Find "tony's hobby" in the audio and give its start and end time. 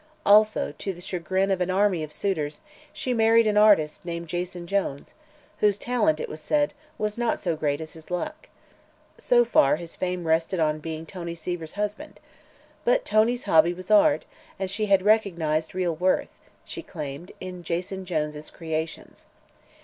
13.05-13.75